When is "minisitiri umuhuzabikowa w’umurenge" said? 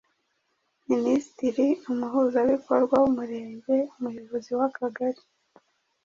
0.91-3.75